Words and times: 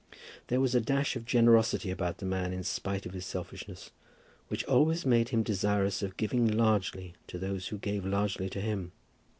There 0.47 0.59
was 0.59 0.73
a 0.73 0.81
dash 0.81 1.15
of 1.15 1.25
generosity 1.27 1.91
about 1.91 2.17
the 2.17 2.25
man, 2.25 2.53
in 2.53 2.63
spite 2.63 3.05
of 3.05 3.13
his 3.13 3.23
selfishness, 3.27 3.91
which 4.47 4.63
always 4.65 5.05
made 5.05 5.29
him 5.29 5.43
desirous 5.43 6.01
of 6.01 6.17
giving 6.17 6.47
largely 6.47 7.13
to 7.27 7.37
those 7.37 7.67
who 7.67 7.77
gave 7.77 8.03
largely 8.03 8.49
to 8.49 8.61
him. 8.61 8.93